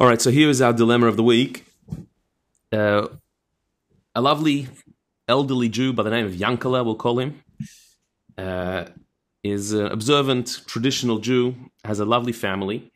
All 0.00 0.06
right, 0.06 0.18
so 0.18 0.30
here 0.30 0.48
is 0.48 0.62
our 0.62 0.72
dilemma 0.72 1.08
of 1.08 1.18
the 1.18 1.22
week. 1.22 1.66
Uh, 2.72 3.08
a 4.14 4.22
lovely 4.22 4.66
elderly 5.28 5.68
Jew 5.68 5.92
by 5.92 6.02
the 6.02 6.08
name 6.08 6.24
of 6.24 6.32
Yankala, 6.32 6.82
we'll 6.82 6.94
call 6.94 7.18
him, 7.18 7.42
uh, 8.38 8.86
is 9.44 9.74
an 9.74 9.88
observant, 9.88 10.62
traditional 10.66 11.18
Jew, 11.18 11.54
has 11.84 12.00
a 12.00 12.06
lovely 12.06 12.32
family, 12.32 12.90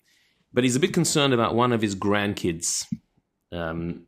but 0.51 0.65
he's 0.65 0.77
a 0.77 0.81
bit 0.81 0.95
concerned 0.95 1.35
about 1.35 1.55
one 1.55 1.73
of 1.73 1.83
his 1.83 1.95
grandkids, 1.95 2.87
um, 3.53 4.07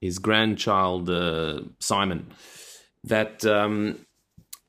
his 0.00 0.18
grandchild 0.18 1.08
uh, 1.08 1.60
Simon. 1.78 2.32
That 3.04 3.44
um, 3.44 4.04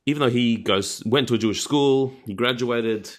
even 0.05 0.19
though 0.19 0.29
he 0.29 0.57
goes 0.57 1.01
went 1.07 1.27
to 1.29 1.33
a 1.33 1.39
Jewish 1.39 1.63
school, 1.63 2.13
he 2.23 2.35
graduated, 2.35 3.09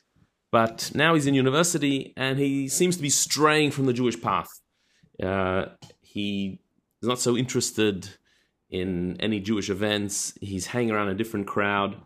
but 0.53 0.93
now 0.95 1.15
he's 1.15 1.27
in 1.27 1.35
university 1.35 2.13
and 2.17 2.39
he 2.39 2.69
seems 2.69 2.97
to 2.97 3.03
be 3.03 3.11
straying 3.11 3.71
from 3.71 3.87
the 3.87 3.93
Jewish 3.93 4.21
path. 4.21 4.61
Uh, 5.21 5.67
he 6.03 6.61
is 7.01 7.09
not 7.09 7.19
so 7.19 7.37
interested 7.37 8.09
in 8.71 9.17
any 9.19 9.41
Jewish 9.41 9.71
events. 9.71 10.35
He's 10.41 10.67
hanging 10.67 10.91
around 10.91 11.09
a 11.09 11.15
different 11.15 11.47
crowd. 11.47 11.97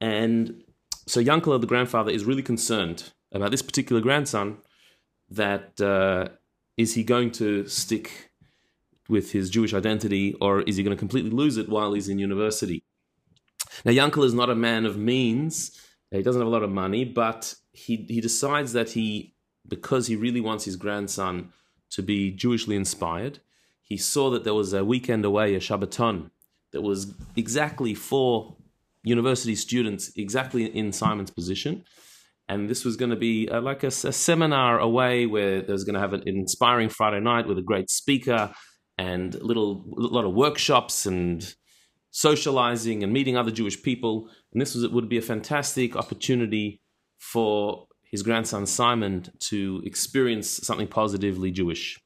And 0.00 0.64
so 1.06 1.22
Yankala, 1.22 1.60
the 1.60 1.66
grandfather, 1.66 2.10
is 2.10 2.24
really 2.24 2.42
concerned 2.42 3.12
about 3.30 3.50
this 3.50 3.62
particular 3.62 4.00
grandson 4.00 4.56
that 5.28 5.78
uh, 5.80 6.28
is 6.78 6.94
he 6.94 7.04
going 7.04 7.30
to 7.32 7.66
stick 7.66 8.30
with 9.08 9.32
his 9.32 9.50
Jewish 9.50 9.74
identity 9.74 10.34
or 10.40 10.62
is 10.62 10.76
he 10.76 10.82
going 10.82 10.96
to 10.96 10.98
completely 10.98 11.30
lose 11.30 11.58
it 11.58 11.68
while 11.68 11.92
he's 11.92 12.08
in 12.08 12.18
university? 12.18 12.84
Now, 13.84 13.92
Yankel 13.92 14.24
is 14.24 14.32
not 14.32 14.48
a 14.48 14.54
man 14.54 14.86
of 14.86 14.96
means. 14.96 15.78
He 16.10 16.22
doesn't 16.22 16.40
have 16.40 16.48
a 16.48 16.50
lot 16.50 16.62
of 16.62 16.70
money, 16.70 17.04
but 17.04 17.54
he, 17.76 18.06
he 18.08 18.20
decides 18.20 18.72
that 18.72 18.90
he, 18.90 19.34
because 19.68 20.06
he 20.06 20.16
really 20.16 20.40
wants 20.40 20.64
his 20.64 20.76
grandson 20.76 21.52
to 21.90 22.02
be 22.02 22.32
Jewishly 22.32 22.74
inspired, 22.74 23.40
he 23.82 23.96
saw 23.96 24.30
that 24.30 24.44
there 24.44 24.54
was 24.54 24.72
a 24.72 24.84
weekend 24.84 25.24
away, 25.24 25.54
a 25.54 25.60
Shabbaton, 25.60 26.30
that 26.72 26.82
was 26.82 27.14
exactly 27.36 27.94
for 27.94 28.56
university 29.04 29.54
students, 29.54 30.10
exactly 30.16 30.64
in 30.64 30.92
Simon's 30.92 31.30
position. 31.30 31.84
And 32.48 32.68
this 32.68 32.84
was 32.84 32.96
going 32.96 33.10
to 33.10 33.16
be 33.16 33.48
uh, 33.48 33.60
like 33.60 33.84
a, 33.84 33.88
a, 33.88 34.12
seminar 34.12 34.78
away 34.78 35.26
where 35.26 35.62
there's 35.62 35.84
going 35.84 35.94
to 35.94 36.00
have 36.00 36.12
an 36.12 36.22
inspiring 36.26 36.88
Friday 36.88 37.20
night 37.20 37.46
with 37.46 37.58
a 37.58 37.62
great 37.62 37.90
speaker 37.90 38.52
and 38.98 39.34
little 39.42 39.84
a 39.98 40.00
lot 40.00 40.24
of 40.24 40.32
workshops 40.32 41.06
and 41.06 41.54
socializing 42.10 43.02
and 43.02 43.12
meeting 43.12 43.36
other 43.36 43.50
Jewish 43.50 43.82
people. 43.82 44.28
And 44.52 44.60
this 44.60 44.74
was 44.74 44.84
it 44.84 44.92
would 44.92 45.08
be 45.08 45.18
a 45.18 45.22
fantastic 45.22 45.96
opportunity 45.96 46.80
for 47.32 47.88
his 48.04 48.22
grandson 48.22 48.66
Simon 48.66 49.26
to 49.40 49.82
experience 49.84 50.48
something 50.48 50.86
positively 50.86 51.50
Jewish. 51.50 51.98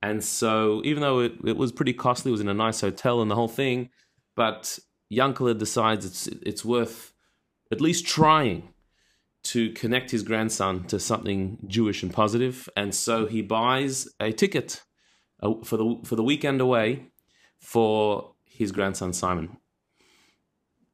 And 0.00 0.22
so, 0.22 0.80
even 0.84 1.02
though 1.02 1.18
it, 1.18 1.32
it 1.44 1.56
was 1.56 1.72
pretty 1.72 1.92
costly, 1.92 2.30
it 2.30 2.32
was 2.32 2.40
in 2.40 2.48
a 2.48 2.54
nice 2.54 2.80
hotel 2.80 3.20
and 3.20 3.30
the 3.30 3.34
whole 3.34 3.48
thing, 3.48 3.90
but 4.36 4.78
Yankala 5.12 5.58
decides 5.58 6.06
it's 6.06 6.26
it's 6.50 6.64
worth 6.64 7.12
at 7.72 7.80
least 7.80 8.06
trying 8.06 8.72
to 9.42 9.72
connect 9.72 10.10
his 10.12 10.22
grandson 10.22 10.84
to 10.84 10.98
something 11.00 11.58
Jewish 11.66 12.02
and 12.02 12.12
positive, 12.12 12.68
and 12.76 12.94
so 12.94 13.26
he 13.26 13.42
buys 13.42 14.08
a 14.20 14.32
ticket 14.32 14.82
uh, 15.42 15.54
for 15.64 15.76
the 15.76 16.00
for 16.04 16.16
the 16.16 16.22
weekend 16.22 16.60
away 16.60 17.10
for 17.58 18.34
his 18.44 18.72
grandson 18.72 19.12
Simon. 19.12 19.56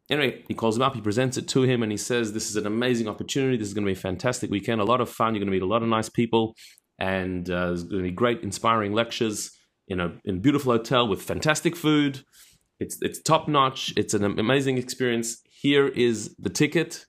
Anyway, 0.09 0.45
he 0.47 0.55
calls 0.55 0.77
him 0.77 0.83
up, 0.83 0.95
he 0.95 1.01
presents 1.01 1.37
it 1.37 1.49
to 1.49 1.63
him, 1.63 1.83
and 1.83 1.91
he 1.91 1.99
says, 1.99 2.33
"This 2.33 2.49
is 2.49 2.57
an 2.57 2.67
amazing 2.67 3.09
opportunity. 3.09 3.57
This 3.57 3.69
is 3.69 3.75
going 3.75 3.85
to 3.85 3.93
be 3.93 3.99
a 3.99 4.01
fantastic 4.01 4.51
weekend, 4.51 4.81
a 4.81 4.85
lot 4.85 5.01
of 5.01 5.09
fun. 5.09 5.35
You're 5.35 5.41
going 5.41 5.53
to 5.53 5.57
meet 5.57 5.63
a 5.63 5.67
lot 5.67 5.83
of 5.83 5.89
nice 5.89 6.09
people 6.09 6.55
and 6.99 7.49
uh, 7.51 7.67
there's 7.67 7.85
going 7.85 8.03
to 8.03 8.09
be 8.09 8.15
great, 8.15 8.43
inspiring 8.43 8.93
lectures 8.93 9.51
in 9.89 10.01
a 10.01 10.13
in 10.25 10.37
a 10.37 10.41
beautiful 10.41 10.73
hotel 10.73 11.07
with 11.07 11.23
fantastic 11.23 11.77
food. 11.77 12.25
It's 12.81 12.99
it's 13.03 13.21
top 13.21 13.49
notch. 13.49 13.93
It's 13.97 14.15
an 14.15 14.25
amazing 14.25 14.79
experience. 14.79 15.43
Here 15.49 15.89
is 15.89 16.35
the 16.39 16.51
ticket. 16.51 17.07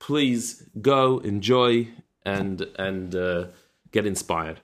Please 0.00 0.68
go, 0.80 1.18
enjoy, 1.18 1.88
and 2.24 2.62
and 2.78 3.14
uh, 3.14 3.46
get 3.92 4.06
inspired. 4.06 4.60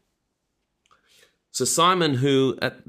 So 1.50 1.64
Simon, 1.64 2.14
who 2.14 2.58
at 2.60 2.80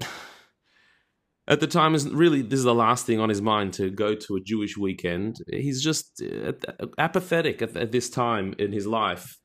at 1.50 1.60
the 1.60 1.68
time 1.68 1.96
is 1.96 2.08
really 2.10 2.42
this 2.42 2.60
is 2.60 2.66
the 2.66 2.74
last 2.74 3.06
thing 3.06 3.20
on 3.20 3.30
his 3.30 3.42
mind 3.42 3.74
to 3.74 3.90
go 3.90 4.16
to 4.16 4.36
a 4.36 4.40
Jewish 4.40 4.78
weekend. 4.78 5.38
He's 5.50 5.84
just 5.84 6.22
uh, 6.22 6.54
apathetic 6.98 7.62
at, 7.62 7.76
at 7.76 7.92
this 7.92 8.10
time 8.10 8.56
in 8.58 8.72
his 8.72 8.88
life 8.88 9.38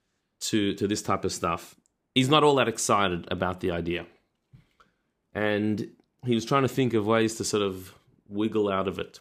to 0.42 0.74
to 0.74 0.86
this 0.86 1.02
type 1.02 1.24
of 1.24 1.32
stuff 1.32 1.74
he's 2.14 2.28
not 2.28 2.44
all 2.44 2.54
that 2.56 2.68
excited 2.68 3.26
about 3.30 3.60
the 3.60 3.70
idea. 3.70 4.06
And 5.34 5.90
he 6.24 6.34
was 6.34 6.44
trying 6.44 6.62
to 6.62 6.68
think 6.68 6.94
of 6.94 7.06
ways 7.06 7.34
to 7.36 7.44
sort 7.44 7.62
of 7.62 7.94
wiggle 8.28 8.70
out 8.70 8.88
of 8.88 8.98
it. 8.98 9.20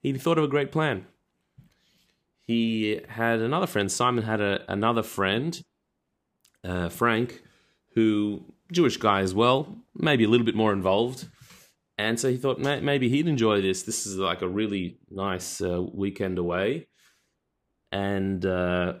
He 0.00 0.12
thought 0.12 0.38
of 0.38 0.44
a 0.44 0.48
great 0.48 0.70
plan. 0.70 1.06
He 2.40 3.00
had 3.08 3.40
another 3.40 3.66
friend, 3.66 3.90
Simon 3.90 4.24
had 4.24 4.40
a, 4.40 4.64
another 4.70 5.02
friend, 5.02 5.60
uh, 6.64 6.88
Frank, 6.88 7.42
who, 7.94 8.44
Jewish 8.72 8.96
guy 8.96 9.20
as 9.20 9.34
well, 9.34 9.76
maybe 9.94 10.24
a 10.24 10.28
little 10.28 10.46
bit 10.46 10.54
more 10.54 10.72
involved. 10.72 11.28
And 11.98 12.18
so 12.18 12.30
he 12.30 12.36
thought 12.36 12.58
maybe 12.58 13.08
he'd 13.08 13.28
enjoy 13.28 13.60
this. 13.60 13.82
This 13.82 14.06
is 14.06 14.16
like 14.16 14.42
a 14.42 14.48
really 14.48 14.98
nice 15.10 15.60
uh, 15.60 15.82
weekend 15.82 16.38
away. 16.38 16.88
And 17.92 18.44
uh, 18.44 18.94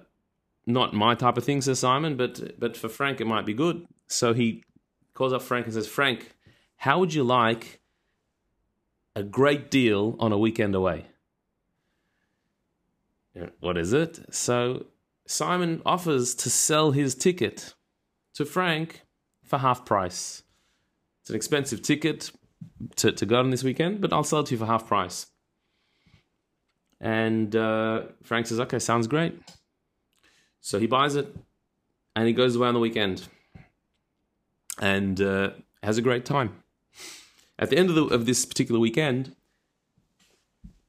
not 0.66 0.92
my 0.92 1.14
type 1.14 1.38
of 1.38 1.44
thing, 1.44 1.62
says 1.62 1.80
Simon, 1.80 2.16
but 2.16 2.60
but 2.60 2.76
for 2.76 2.88
Frank 2.88 3.20
it 3.20 3.26
might 3.26 3.46
be 3.46 3.54
good. 3.54 3.86
So 4.06 4.34
he 4.34 4.62
calls 5.14 5.32
up 5.32 5.42
Frank 5.42 5.66
and 5.66 5.74
says, 5.74 5.88
Frank, 5.88 6.36
how 6.76 6.98
would 7.00 7.14
you 7.14 7.24
like 7.24 7.80
a 9.16 9.22
great 9.22 9.70
deal 9.70 10.16
on 10.18 10.32
a 10.32 10.38
weekend 10.38 10.74
away? 10.74 11.06
What 13.60 13.78
is 13.78 13.92
it? 13.92 14.34
So 14.34 14.86
Simon 15.26 15.80
offers 15.86 16.34
to 16.36 16.50
sell 16.50 16.90
his 16.90 17.14
ticket 17.14 17.74
to 18.34 18.44
Frank 18.44 19.02
for 19.52 19.58
half 19.58 19.84
price. 19.84 20.42
It's 21.20 21.28
an 21.28 21.36
expensive 21.36 21.82
ticket 21.82 22.30
to, 22.96 23.12
to 23.12 23.26
go 23.26 23.38
on 23.38 23.50
this 23.50 23.62
weekend, 23.62 24.00
but 24.00 24.10
I'll 24.10 24.24
sell 24.24 24.40
it 24.40 24.46
to 24.46 24.54
you 24.54 24.58
for 24.58 24.64
half 24.64 24.86
price. 24.86 25.26
And 27.02 27.54
uh, 27.54 28.04
Frank 28.22 28.46
says, 28.46 28.58
okay, 28.60 28.78
sounds 28.78 29.06
great. 29.06 29.38
So 30.62 30.78
he 30.78 30.86
buys 30.86 31.16
it 31.16 31.36
and 32.16 32.26
he 32.26 32.32
goes 32.32 32.56
away 32.56 32.68
on 32.68 32.72
the 32.72 32.80
weekend 32.80 33.28
and 34.80 35.20
uh, 35.20 35.50
has 35.82 35.98
a 35.98 36.02
great 36.02 36.24
time. 36.24 36.62
At 37.58 37.68
the 37.68 37.76
end 37.76 37.90
of, 37.90 37.94
the, 37.94 38.04
of 38.06 38.24
this 38.24 38.46
particular 38.46 38.80
weekend, 38.80 39.36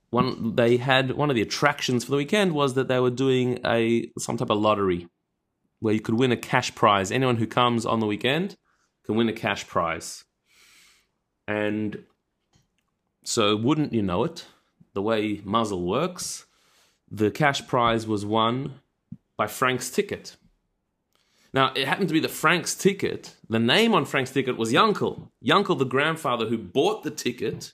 one 0.10 0.56
they 0.56 0.78
had 0.78 1.12
one 1.12 1.30
of 1.30 1.36
the 1.36 1.42
attractions 1.42 2.06
for 2.06 2.12
the 2.12 2.18
weekend 2.18 2.54
was 2.54 2.76
that 2.76 2.88
they 2.88 3.00
were 3.00 3.10
doing 3.10 3.60
a 3.66 4.10
some 4.20 4.38
type 4.38 4.52
of 4.52 4.60
lottery 4.60 5.10
where 5.84 5.94
you 5.94 6.00
could 6.00 6.18
win 6.18 6.32
a 6.32 6.38
cash 6.38 6.74
prize. 6.74 7.12
Anyone 7.12 7.36
who 7.36 7.46
comes 7.46 7.86
on 7.86 8.00
the 8.00 8.06
weekend 8.06 8.56
can 9.06 9.16
win 9.16 9.28
a 9.28 9.34
cash 9.34 9.68
prize. 9.68 10.24
And 11.46 12.06
so, 13.26 13.58
wouldn't 13.58 13.92
you 13.92 14.02
know 14.02 14.24
it, 14.24 14.46
the 14.94 15.02
way 15.02 15.42
Mazel 15.44 15.86
works, 15.86 16.46
the 17.12 17.30
cash 17.30 17.68
prize 17.68 18.08
was 18.08 18.26
won 18.26 18.76
by 19.36 19.48
Frank's 19.48 19.90
ticket. 19.90 20.38
Now, 21.54 21.74
it 21.76 21.86
happened 21.86 22.08
to 22.08 22.14
be 22.14 22.22
that 22.22 22.32
Frank's 22.32 22.76
ticket, 22.76 23.36
the 23.50 23.60
name 23.60 23.94
on 23.94 24.06
Frank's 24.06 24.32
ticket 24.32 24.58
was 24.58 24.72
Yankel. 24.72 25.32
Yankel, 25.46 25.78
the 25.78 25.86
grandfather 25.86 26.46
who 26.46 26.58
bought 26.58 27.04
the 27.04 27.12
ticket, 27.12 27.74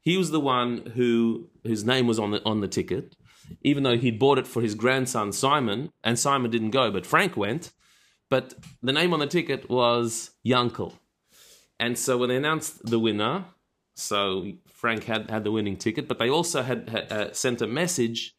he 0.00 0.16
was 0.16 0.30
the 0.30 0.38
one 0.38 0.92
who 0.94 1.50
whose 1.64 1.84
name 1.84 2.06
was 2.06 2.20
on 2.20 2.30
the 2.30 2.44
on 2.44 2.60
the 2.60 2.68
ticket, 2.68 3.16
even 3.62 3.82
though 3.82 3.96
he'd 3.96 4.18
bought 4.18 4.38
it 4.38 4.46
for 4.46 4.62
his 4.62 4.74
grandson 4.74 5.32
Simon, 5.32 5.92
and 6.02 6.18
Simon 6.18 6.50
didn't 6.50 6.70
go, 6.70 6.90
but 6.90 7.06
Frank 7.06 7.36
went. 7.36 7.72
But 8.28 8.54
the 8.82 8.92
name 8.92 9.12
on 9.12 9.20
the 9.20 9.26
ticket 9.26 9.70
was 9.70 10.32
Yankel. 10.44 10.94
And 11.78 11.98
so 11.98 12.16
when 12.18 12.28
they 12.28 12.36
announced 12.36 12.84
the 12.84 12.98
winner, 12.98 13.44
so 13.94 14.52
Frank 14.66 15.04
had, 15.04 15.30
had 15.30 15.44
the 15.44 15.52
winning 15.52 15.76
ticket, 15.76 16.08
but 16.08 16.18
they 16.18 16.28
also 16.28 16.62
had, 16.62 16.88
had 16.88 17.12
uh, 17.12 17.32
sent 17.32 17.62
a 17.62 17.66
message 17.66 18.34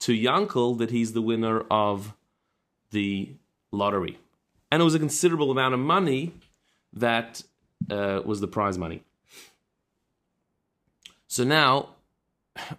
to 0.00 0.12
Yankel 0.12 0.78
that 0.78 0.90
he's 0.90 1.12
the 1.12 1.22
winner 1.22 1.60
of 1.70 2.14
the 2.90 3.34
lottery. 3.70 4.18
And 4.70 4.80
it 4.80 4.84
was 4.84 4.94
a 4.94 4.98
considerable 4.98 5.50
amount 5.50 5.74
of 5.74 5.80
money 5.80 6.34
that 6.92 7.42
uh, 7.90 8.22
was 8.24 8.40
the 8.40 8.48
prize 8.48 8.78
money. 8.78 9.02
So 11.26 11.44
now, 11.44 11.90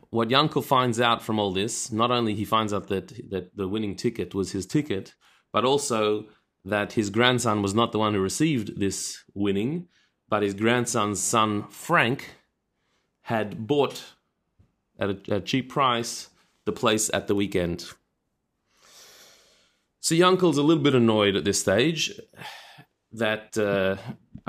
what 0.09 0.29
Yankel 0.29 0.63
finds 0.63 0.99
out 0.99 1.21
from 1.21 1.39
all 1.39 1.51
this, 1.51 1.91
not 1.91 2.11
only 2.11 2.35
he 2.35 2.45
finds 2.45 2.73
out 2.73 2.87
that, 2.87 3.29
that 3.29 3.55
the 3.55 3.67
winning 3.67 3.95
ticket 3.95 4.33
was 4.33 4.51
his 4.51 4.65
ticket, 4.65 5.13
but 5.51 5.65
also 5.65 6.25
that 6.65 6.93
his 6.93 7.09
grandson 7.09 7.61
was 7.61 7.73
not 7.73 7.91
the 7.91 7.99
one 7.99 8.13
who 8.13 8.19
received 8.19 8.79
this 8.79 9.23
winning, 9.33 9.87
but 10.27 10.43
his 10.43 10.53
grandson's 10.53 11.19
son, 11.19 11.65
Frank, 11.69 12.35
had 13.21 13.67
bought 13.67 14.03
at 14.99 15.09
a, 15.09 15.35
a 15.35 15.39
cheap 15.41 15.69
price 15.69 16.29
the 16.65 16.71
place 16.71 17.09
at 17.13 17.27
the 17.27 17.35
weekend. 17.35 17.85
So 20.01 20.15
Yankel's 20.15 20.57
a 20.57 20.63
little 20.63 20.83
bit 20.83 20.95
annoyed 20.95 21.35
at 21.35 21.45
this 21.45 21.59
stage 21.59 22.11
that 23.11 23.57
uh, 23.57 23.97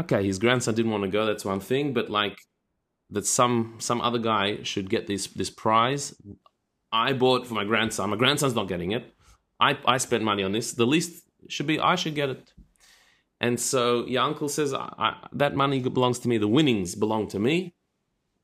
okay, 0.00 0.24
his 0.24 0.38
grandson 0.38 0.74
didn't 0.74 0.92
want 0.92 1.04
to 1.04 1.10
go. 1.10 1.26
That's 1.26 1.44
one 1.44 1.60
thing, 1.60 1.92
but 1.92 2.10
like 2.10 2.40
that 3.10 3.26
some 3.26 3.76
some 3.78 4.00
other 4.00 4.18
guy 4.18 4.62
should 4.62 4.88
get 4.90 5.06
this 5.06 5.26
this 5.28 5.50
prize. 5.50 6.14
I 6.92 7.12
bought 7.12 7.46
for 7.46 7.54
my 7.54 7.64
grandson. 7.64 8.10
My 8.10 8.16
grandson's 8.16 8.54
not 8.54 8.68
getting 8.68 8.92
it. 8.92 9.12
I 9.60 9.78
I 9.86 9.98
spent 9.98 10.22
money 10.24 10.42
on 10.42 10.52
this. 10.52 10.72
The 10.72 10.86
least 10.86 11.24
should 11.48 11.66
be 11.66 11.78
I 11.78 11.94
should 11.96 12.14
get 12.14 12.30
it. 12.30 12.52
And 13.40 13.58
so 13.58 14.04
Yankel 14.04 14.50
says 14.50 14.74
I, 14.74 14.92
I, 14.98 15.28
that 15.32 15.54
money 15.56 15.80
belongs 15.80 16.18
to 16.20 16.28
me. 16.28 16.38
The 16.38 16.48
winnings 16.48 16.94
belong 16.94 17.28
to 17.28 17.38
me. 17.38 17.74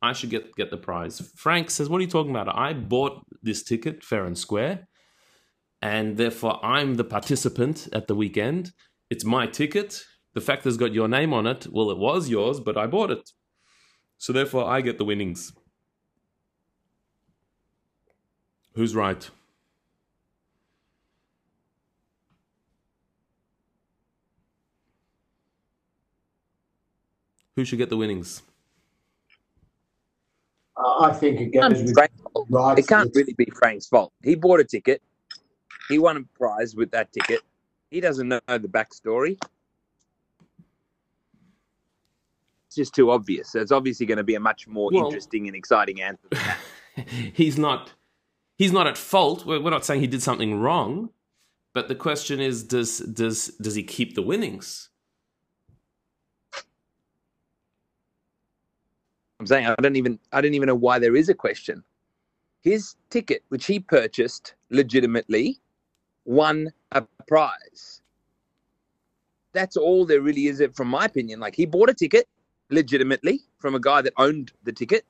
I 0.02 0.12
should 0.12 0.30
get 0.30 0.54
get 0.56 0.70
the 0.70 0.76
prize. 0.76 1.20
Frank 1.36 1.70
says, 1.70 1.88
"What 1.88 1.98
are 1.98 2.02
you 2.02 2.10
talking 2.10 2.30
about? 2.30 2.54
I 2.56 2.72
bought 2.72 3.22
this 3.42 3.62
ticket 3.62 4.04
fair 4.04 4.24
and 4.24 4.36
square, 4.36 4.88
and 5.82 6.16
therefore 6.16 6.64
I'm 6.64 6.94
the 6.94 7.04
participant 7.04 7.88
at 7.92 8.06
the 8.06 8.14
weekend. 8.14 8.72
It's 9.10 9.24
my 9.24 9.46
ticket. 9.46 10.04
The 10.34 10.40
fact 10.40 10.64
that's 10.64 10.76
got 10.76 10.92
your 10.92 11.08
name 11.08 11.32
on 11.32 11.46
it. 11.46 11.66
Well, 11.70 11.90
it 11.90 11.98
was 11.98 12.28
yours, 12.28 12.60
but 12.60 12.76
I 12.76 12.86
bought 12.86 13.10
it, 13.10 13.30
so 14.18 14.32
therefore 14.32 14.64
I 14.64 14.80
get 14.80 14.98
the 14.98 15.04
winnings." 15.04 15.52
Who's 18.74 18.94
right? 18.94 19.28
Who 27.56 27.64
should 27.64 27.78
get 27.78 27.88
the 27.88 27.96
winnings? 27.96 28.42
Uh, 30.76 31.04
I 31.04 31.12
think 31.14 31.40
it 31.40 31.46
goes 31.46 31.82
with 31.82 31.94
Frank's 31.94 32.20
fault. 32.34 32.78
It 32.78 32.86
can't 32.86 33.10
really 33.14 33.32
be 33.32 33.46
Frank's 33.46 33.86
fault. 33.86 34.12
He 34.22 34.34
bought 34.34 34.60
a 34.60 34.64
ticket. 34.64 35.00
He 35.88 35.98
won 35.98 36.18
a 36.18 36.38
prize 36.38 36.74
with 36.74 36.90
that 36.90 37.12
ticket. 37.12 37.40
He 37.90 38.00
doesn't 38.00 38.28
know 38.28 38.40
the 38.46 38.68
backstory. 38.68 39.38
It's 42.65 42.65
just 42.76 42.94
too 42.94 43.10
obvious. 43.10 43.50
So 43.50 43.60
it's 43.60 43.72
obviously 43.72 44.06
going 44.06 44.18
to 44.18 44.24
be 44.24 44.34
a 44.36 44.40
much 44.40 44.68
more 44.68 44.90
Well- 44.92 45.06
interesting 45.06 45.46
and 45.48 45.56
exciting 45.56 46.00
answer. 46.00 46.28
he's 47.32 47.58
not 47.58 47.92
he's 48.56 48.72
not 48.72 48.86
at 48.86 48.96
fault. 48.96 49.44
We're, 49.44 49.60
we're 49.60 49.70
not 49.70 49.84
saying 49.84 50.00
he 50.00 50.06
did 50.06 50.22
something 50.22 50.60
wrong, 50.60 51.10
but 51.74 51.88
the 51.88 51.94
question 51.94 52.40
is, 52.40 52.62
does 52.62 52.98
does 52.98 53.48
does 53.60 53.74
he 53.74 53.82
keep 53.82 54.14
the 54.14 54.22
winnings? 54.22 54.90
I'm 59.38 59.46
saying 59.46 59.66
I 59.66 59.74
don't 59.82 59.96
even 59.96 60.18
I 60.32 60.40
don't 60.40 60.54
even 60.54 60.68
know 60.68 60.74
why 60.74 60.98
there 60.98 61.16
is 61.16 61.28
a 61.28 61.34
question. 61.34 61.82
His 62.62 62.96
ticket, 63.10 63.44
which 63.48 63.66
he 63.66 63.78
purchased 63.78 64.54
legitimately, 64.70 65.60
won 66.24 66.72
a 66.92 67.04
prize. 67.28 68.02
That's 69.52 69.76
all 69.76 70.04
there 70.04 70.20
really 70.20 70.46
is, 70.48 70.60
it 70.60 70.74
from 70.74 70.88
my 70.88 71.04
opinion. 71.04 71.38
Like 71.38 71.54
he 71.54 71.64
bought 71.64 71.90
a 71.90 71.94
ticket 71.94 72.26
legitimately 72.70 73.40
from 73.58 73.74
a 73.74 73.80
guy 73.80 74.02
that 74.02 74.12
owned 74.16 74.52
the 74.64 74.72
ticket, 74.72 75.04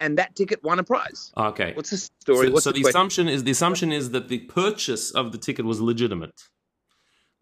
and 0.00 0.18
that 0.18 0.34
ticket 0.34 0.62
won 0.62 0.78
a 0.78 0.84
prize. 0.84 1.32
Okay. 1.36 1.72
What's 1.74 1.90
the 1.90 1.98
story? 1.98 2.46
So, 2.46 2.52
What's 2.52 2.64
so 2.64 2.72
the, 2.72 2.82
the, 2.82 2.88
assumption 2.88 3.28
is 3.28 3.44
the 3.44 3.50
assumption 3.50 3.92
is 3.92 4.10
that 4.10 4.28
the 4.28 4.38
purchase 4.40 5.10
of 5.10 5.32
the 5.32 5.38
ticket 5.38 5.64
was 5.64 5.80
legitimate. 5.80 6.48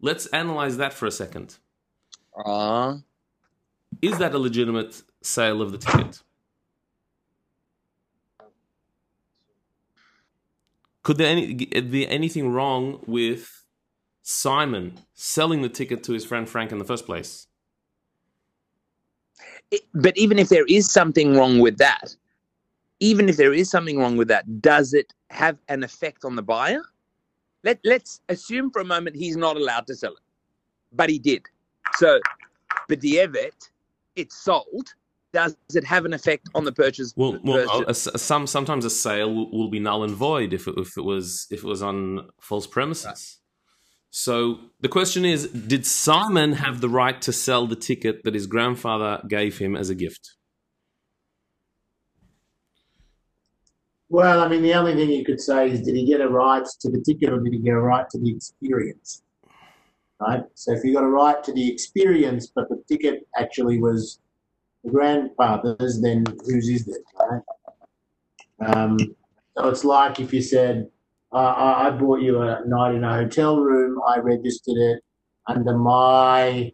Let's 0.01 0.27
analyze 0.27 0.77
that 0.77 0.93
for 0.93 1.05
a 1.05 1.11
second. 1.11 1.57
Ah, 2.45 2.99
Is 4.01 4.17
that 4.17 4.33
a 4.33 4.39
legitimate 4.39 5.01
sale 5.21 5.61
of 5.61 5.71
the 5.71 5.77
ticket? 5.77 6.21
Could 11.03 11.17
there 11.17 11.27
any, 11.27 11.53
be 11.55 12.07
anything 12.07 12.49
wrong 12.51 13.03
with 13.07 13.65
Simon 14.21 14.99
selling 15.13 15.61
the 15.61 15.69
ticket 15.69 16.03
to 16.03 16.13
his 16.13 16.23
friend 16.23 16.47
Frank 16.47 16.71
in 16.71 16.77
the 16.77 16.85
first 16.85 17.05
place? 17.05 17.47
It- 19.71 19.85
but 19.93 20.17
even 20.17 20.39
if 20.39 20.49
there 20.49 20.65
is 20.67 20.91
something 20.91 21.35
wrong 21.35 21.59
with 21.59 21.77
that, 21.77 22.15
even 22.99 23.29
if 23.29 23.37
there 23.37 23.53
is 23.53 23.69
something 23.69 23.97
wrong 23.99 24.17
with 24.17 24.27
that, 24.29 24.61
does 24.61 24.93
it 24.93 25.13
have 25.29 25.57
an 25.69 25.83
effect 25.83 26.25
on 26.25 26.35
the 26.35 26.41
buyer? 26.41 26.81
Let 27.63 27.79
Let's 27.83 28.21
assume 28.29 28.71
for 28.71 28.81
a 28.81 28.85
moment 28.85 29.15
he's 29.15 29.37
not 29.37 29.55
allowed 29.57 29.85
to 29.87 29.95
sell 29.95 30.13
it, 30.13 30.23
but 30.93 31.09
he 31.09 31.19
did. 31.19 31.43
So, 31.95 32.19
b'di'evet, 32.89 33.69
it's 34.15 34.35
sold. 34.37 34.93
Does 35.31 35.55
it 35.75 35.83
have 35.83 36.05
an 36.05 36.13
effect 36.13 36.47
on 36.55 36.63
the 36.65 36.71
purchase? 36.71 37.13
Well, 37.15 37.39
well, 37.43 37.69
uh, 37.69 37.83
purchase- 37.83 38.07
a, 38.07 38.11
a- 38.15 38.17
some 38.17 38.47
sometimes 38.47 38.83
a 38.85 38.89
sale 38.89 39.33
will, 39.33 39.51
will 39.51 39.69
be 39.69 39.79
null 39.79 40.03
and 40.03 40.13
void 40.15 40.53
if 40.53 40.67
it, 40.67 40.75
if 40.77 40.97
it 40.97 41.03
was 41.03 41.45
if 41.51 41.59
it 41.63 41.67
was 41.67 41.83
on 41.83 42.29
false 42.41 42.65
premises. 42.65 43.38
So 44.11 44.59
the 44.79 44.89
question 44.89 45.23
is, 45.23 45.47
did 45.49 45.85
Simon 45.85 46.53
have 46.53 46.81
the 46.81 46.89
right 46.89 47.21
to 47.21 47.31
sell 47.31 47.67
the 47.67 47.75
ticket 47.75 48.23
that 48.23 48.33
his 48.33 48.47
grandfather 48.47 49.21
gave 49.27 49.59
him 49.59 49.75
as 49.75 49.89
a 49.89 49.95
gift? 49.95 50.35
Well, 54.11 54.41
I 54.41 54.47
mean, 54.47 54.63
the 54.63 54.73
only 54.73 54.95
thing 54.95 55.11
you 55.11 55.23
could 55.23 55.39
say 55.39 55.69
is, 55.69 55.81
did 55.81 55.95
he 55.95 56.05
get 56.05 56.21
a 56.21 56.27
right 56.27 56.65
to 56.81 56.89
the 56.89 56.99
ticket 56.99 57.31
or 57.31 57.39
did 57.39 57.53
he 57.53 57.59
get 57.59 57.73
a 57.73 57.79
right 57.79 58.09
to 58.09 58.17
the 58.17 58.31
experience? 58.31 59.21
Right. 60.19 60.43
So 60.55 60.73
if 60.73 60.83
you 60.83 60.93
got 60.93 61.03
a 61.03 61.07
right 61.07 61.41
to 61.43 61.53
the 61.53 61.71
experience, 61.71 62.51
but 62.53 62.67
the 62.69 62.83
ticket 62.87 63.27
actually 63.37 63.79
was 63.79 64.19
the 64.83 64.89
grandfather's, 64.91 66.01
then 66.01 66.25
whose 66.45 66.67
is 66.67 66.87
it? 66.87 67.03
Right. 67.19 67.41
Um, 68.75 68.97
so 69.55 69.67
it's 69.67 69.85
like 69.85 70.19
if 70.19 70.33
you 70.33 70.41
said, 70.41 70.89
uh, 71.31 71.83
I, 71.87 71.89
bought 71.91 72.21
you 72.21 72.41
a 72.41 72.61
night 72.65 72.95
in 72.95 73.03
a 73.03 73.13
hotel 73.13 73.59
room. 73.59 73.99
I 74.07 74.19
registered 74.19 74.77
it 74.77 75.03
under 75.47 75.77
my 75.77 76.71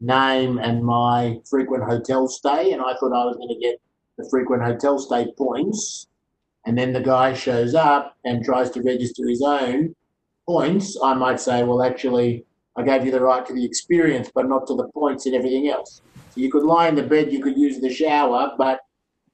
name 0.00 0.58
and 0.58 0.84
my 0.84 1.38
frequent 1.48 1.84
hotel 1.84 2.28
stay, 2.28 2.72
and 2.72 2.82
I 2.82 2.94
thought 2.94 3.12
I 3.12 3.24
was 3.24 3.36
going 3.36 3.48
to 3.48 3.60
get 3.60 3.80
the 4.18 4.28
frequent 4.30 4.62
hotel 4.62 4.98
stay 4.98 5.32
points 5.36 6.06
and 6.66 6.78
then 6.78 6.92
the 6.92 7.00
guy 7.00 7.34
shows 7.34 7.74
up 7.74 8.16
and 8.24 8.44
tries 8.44 8.70
to 8.70 8.82
register 8.82 9.28
his 9.28 9.42
own 9.42 9.94
points, 10.48 10.96
I 11.02 11.14
might 11.14 11.40
say, 11.40 11.62
well, 11.62 11.82
actually, 11.82 12.44
I 12.76 12.82
gave 12.82 13.04
you 13.04 13.10
the 13.10 13.20
right 13.20 13.44
to 13.46 13.52
the 13.52 13.64
experience, 13.64 14.30
but 14.34 14.48
not 14.48 14.66
to 14.68 14.74
the 14.74 14.88
points 14.88 15.26
and 15.26 15.34
everything 15.34 15.68
else. 15.68 16.00
So 16.30 16.40
you 16.40 16.50
could 16.50 16.64
lie 16.64 16.88
in 16.88 16.94
the 16.94 17.02
bed, 17.02 17.32
you 17.32 17.42
could 17.42 17.56
use 17.56 17.80
the 17.80 17.92
shower, 17.92 18.52
but 18.58 18.80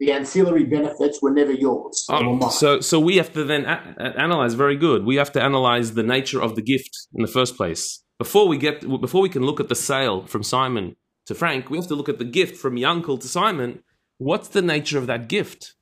the 0.01 0.11
ancillary 0.13 0.65
benefits 0.65 1.21
were 1.21 1.31
never 1.31 1.53
yours. 1.53 2.07
Oh, 2.09 2.35
mine. 2.37 2.51
so 2.51 2.81
so 2.81 2.99
we 2.99 3.19
have 3.19 3.33
to 3.35 3.45
then 3.45 3.67
a- 3.67 4.15
analyze. 4.19 4.55
Very 4.55 4.77
good. 4.77 5.05
We 5.05 5.17
have 5.17 5.31
to 5.33 5.43
analyze 5.43 5.95
the 5.95 6.03
nature 6.03 6.43
of 6.43 6.57
the 6.57 6.63
gift 6.63 7.07
in 7.15 7.23
the 7.23 7.29
first 7.29 7.57
place 7.57 8.03
before 8.19 8.49
we 8.49 8.57
get 8.57 8.81
before 9.01 9.21
we 9.21 9.29
can 9.29 9.45
look 9.45 9.61
at 9.61 9.69
the 9.69 9.75
sale 9.75 10.27
from 10.27 10.43
Simon 10.43 10.97
to 11.27 11.35
Frank. 11.35 11.71
We 11.71 11.77
have 11.77 11.87
to 11.89 11.95
look 11.95 12.09
at 12.09 12.19
the 12.19 12.25
gift 12.25 12.57
from 12.57 12.77
Yankel 12.77 13.21
to 13.21 13.29
Simon. 13.29 13.83
What's 14.17 14.49
the 14.49 14.63
nature 14.63 14.99
of 14.99 15.07
that 15.07 15.29
gift? 15.29 15.75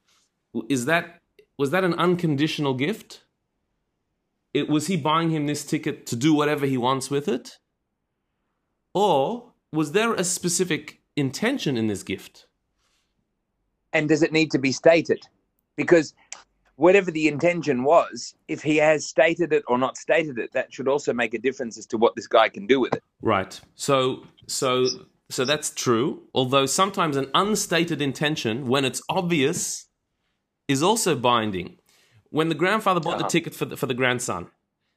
Is 0.68 0.84
that 0.86 1.20
was 1.56 1.70
that 1.70 1.84
an 1.84 1.94
unconditional 1.94 2.74
gift? 2.74 3.22
It 4.52 4.68
was 4.68 4.88
he 4.88 4.96
buying 4.96 5.30
him 5.30 5.46
this 5.46 5.64
ticket 5.64 6.06
to 6.06 6.16
do 6.16 6.34
whatever 6.34 6.66
he 6.66 6.76
wants 6.76 7.08
with 7.08 7.28
it, 7.28 7.58
or 8.94 9.52
was 9.72 9.92
there 9.92 10.12
a 10.14 10.24
specific 10.24 11.02
intention 11.14 11.76
in 11.76 11.86
this 11.86 12.02
gift? 12.02 12.47
And 13.92 14.08
does 14.08 14.22
it 14.22 14.32
need 14.32 14.50
to 14.52 14.58
be 14.58 14.72
stated? 14.72 15.26
Because 15.76 16.14
whatever 16.76 17.10
the 17.10 17.28
intention 17.28 17.84
was, 17.84 18.34
if 18.46 18.62
he 18.62 18.76
has 18.76 19.06
stated 19.06 19.52
it 19.52 19.64
or 19.66 19.78
not 19.78 19.96
stated 19.96 20.38
it, 20.38 20.52
that 20.52 20.72
should 20.72 20.88
also 20.88 21.12
make 21.12 21.34
a 21.34 21.38
difference 21.38 21.76
as 21.78 21.86
to 21.86 21.96
what 21.96 22.14
this 22.14 22.26
guy 22.26 22.48
can 22.48 22.66
do 22.66 22.80
with 22.80 22.94
it. 22.94 23.02
Right. 23.20 23.60
So 23.74 24.24
so 24.46 24.86
so 25.30 25.44
that's 25.44 25.70
true. 25.70 26.22
Although 26.34 26.66
sometimes 26.66 27.16
an 27.16 27.30
unstated 27.34 28.00
intention, 28.00 28.66
when 28.66 28.84
it's 28.84 29.02
obvious, 29.08 29.86
is 30.68 30.82
also 30.82 31.14
binding. 31.16 31.78
When 32.30 32.48
the 32.48 32.54
grandfather 32.54 33.00
bought 33.00 33.18
the 33.18 33.24
Uh-huh. 33.24 33.30
ticket 33.30 33.54
for 33.54 33.64
the, 33.64 33.76
for 33.76 33.86
the 33.86 33.94
grandson, 33.94 34.50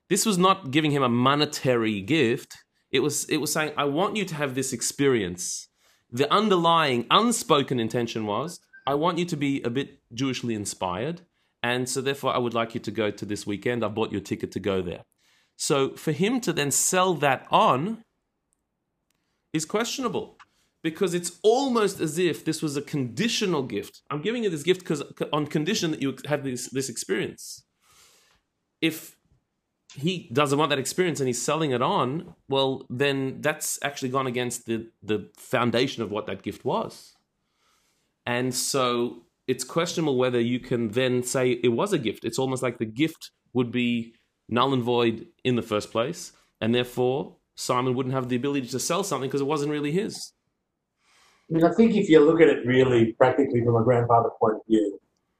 this 0.09 0.25
was 0.25 0.37
not 0.37 0.71
giving 0.71 0.91
him 0.91 1.03
a 1.03 1.09
monetary 1.09 2.01
gift. 2.01 2.57
It 2.91 2.99
was 2.99 3.25
it 3.25 3.37
was 3.37 3.51
saying, 3.53 3.71
"I 3.77 3.85
want 3.85 4.17
you 4.17 4.25
to 4.25 4.35
have 4.35 4.53
this 4.53 4.73
experience." 4.73 5.69
The 6.11 6.31
underlying 6.31 7.07
unspoken 7.09 7.79
intention 7.79 8.25
was, 8.25 8.59
"I 8.85 8.95
want 8.95 9.17
you 9.17 9.25
to 9.25 9.37
be 9.37 9.61
a 9.61 9.69
bit 9.69 9.99
Jewishly 10.13 10.55
inspired." 10.55 11.21
And 11.63 11.87
so, 11.87 12.01
therefore, 12.01 12.33
I 12.33 12.39
would 12.39 12.53
like 12.53 12.73
you 12.73 12.79
to 12.81 12.91
go 12.91 13.11
to 13.11 13.25
this 13.25 13.45
weekend. 13.45 13.83
I 13.83 13.87
bought 13.87 14.11
you 14.11 14.17
a 14.17 14.21
ticket 14.21 14.51
to 14.53 14.59
go 14.59 14.81
there. 14.81 15.03
So, 15.55 15.95
for 15.95 16.11
him 16.11 16.41
to 16.41 16.53
then 16.53 16.71
sell 16.71 17.13
that 17.15 17.45
on 17.51 18.03
is 19.53 19.65
questionable 19.65 20.37
because 20.83 21.13
it's 21.13 21.39
almost 21.43 21.99
as 21.99 22.17
if 22.17 22.43
this 22.43 22.61
was 22.61 22.75
a 22.75 22.81
conditional 22.81 23.63
gift. 23.63 24.01
I'm 24.09 24.21
giving 24.21 24.43
you 24.43 24.49
this 24.49 24.63
gift 24.63 24.81
because 24.81 25.03
on 25.31 25.47
condition 25.47 25.91
that 25.91 26.01
you 26.01 26.17
have 26.25 26.43
this 26.43 26.69
this 26.69 26.89
experience. 26.89 27.63
If 28.81 29.15
he 29.93 30.29
doesn't 30.33 30.57
want 30.57 30.69
that 30.69 30.79
experience 30.79 31.19
and 31.19 31.27
he's 31.27 31.41
selling 31.41 31.71
it 31.71 31.81
on, 31.81 32.35
well, 32.47 32.85
then 32.89 33.41
that's 33.41 33.77
actually 33.83 34.09
gone 34.09 34.27
against 34.27 34.65
the 34.65 34.89
the 35.03 35.29
foundation 35.37 36.01
of 36.01 36.11
what 36.11 36.25
that 36.25 36.41
gift 36.41 36.65
was. 36.65 37.13
And 38.31 38.55
so 38.55 39.23
it's 39.45 39.65
questionable 39.65 40.15
whether 40.15 40.39
you 40.39 40.61
can 40.61 40.87
then 40.91 41.21
say 41.21 41.51
it 41.51 41.67
was 41.67 41.91
a 41.91 41.99
gift. 41.99 42.23
It's 42.23 42.39
almost 42.39 42.63
like 42.63 42.77
the 42.77 42.85
gift 42.85 43.31
would 43.51 43.73
be 43.73 44.15
null 44.47 44.73
and 44.73 44.81
void 44.81 45.27
in 45.43 45.57
the 45.57 45.61
first 45.61 45.91
place, 45.91 46.31
and 46.61 46.73
therefore 46.73 47.35
Simon 47.55 47.93
wouldn't 47.93 48.15
have 48.15 48.29
the 48.29 48.37
ability 48.37 48.67
to 48.69 48.79
sell 48.79 49.03
something 49.03 49.27
because 49.27 49.41
it 49.41 49.47
wasn't 49.47 49.69
really 49.69 49.91
his. 49.91 50.31
I 51.49 51.55
mean, 51.55 51.65
I 51.65 51.73
think 51.73 51.93
if 51.93 52.07
you 52.07 52.21
look 52.21 52.39
at 52.39 52.47
it 52.47 52.65
really 52.65 53.11
practically 53.11 53.61
from 53.65 53.75
a 53.75 53.83
grandfather 53.83 54.29
point 54.39 54.55
of 54.55 54.61
view, 54.65 54.97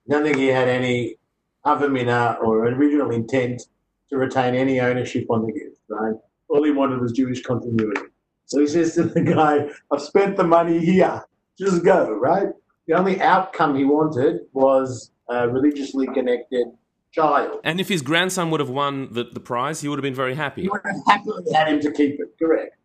I 0.10 0.12
don't 0.12 0.24
think 0.24 0.36
he 0.36 0.48
had 0.48 0.68
any 0.68 1.16
other 1.64 1.90
mina 1.90 2.40
or 2.44 2.68
original 2.68 3.12
intent 3.12 3.62
to 4.10 4.18
retain 4.18 4.54
any 4.54 4.82
ownership 4.82 5.28
on 5.30 5.46
the 5.46 5.54
gift, 5.54 5.80
right? 5.88 6.16
All 6.50 6.62
he 6.66 6.72
wanted 6.72 7.00
was 7.00 7.14
Jewish 7.14 7.42
continuity. 7.42 8.02
So 8.48 8.60
he 8.60 8.68
says 8.68 8.96
to 8.96 9.04
the 9.04 9.22
guy, 9.22 9.70
I've 9.90 10.02
spent 10.02 10.36
the 10.36 10.44
money 10.44 10.80
here, 10.80 11.24
just 11.58 11.86
go, 11.86 12.12
right? 12.12 12.50
The 12.92 12.98
only 12.98 13.22
outcome 13.22 13.78
he 13.78 13.86
wanted 13.86 14.42
was 14.52 15.12
a 15.30 15.48
religiously 15.48 16.08
connected 16.08 16.68
child. 17.14 17.62
And 17.64 17.80
if 17.80 17.88
his 17.88 18.02
grandson 18.02 18.52
would 18.52 18.60
have 18.60 18.70
won 18.70 19.08
the, 19.14 19.24
the 19.24 19.40
prize, 19.40 19.80
he 19.80 19.88
would 19.88 19.98
have 19.98 20.04
been 20.04 20.14
very 20.14 20.36
happy. 20.36 20.64
He 20.64 20.68
would 20.68 20.82
have 20.84 21.02
happily 21.08 21.54
had 21.54 21.70
him 21.70 21.80
to 21.80 21.92
keep 21.94 22.20
it, 22.20 22.36
correct. 22.38 22.76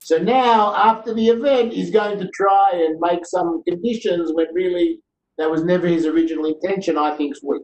So 0.00 0.18
now, 0.18 0.76
after 0.76 1.14
the 1.14 1.28
event, 1.28 1.72
he's 1.72 1.90
going 1.90 2.18
to 2.18 2.28
try 2.28 2.72
and 2.74 3.00
make 3.00 3.24
some 3.24 3.62
conditions 3.66 4.32
when 4.34 4.48
really 4.52 5.00
that 5.38 5.50
was 5.50 5.64
never 5.64 5.86
his 5.86 6.04
original 6.04 6.44
intention, 6.44 6.98
I 6.98 7.16
think, 7.16 7.34
is 7.34 7.42
weak. 7.42 7.62